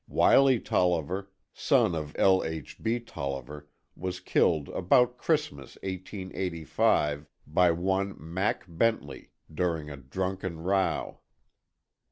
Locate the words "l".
2.17-2.43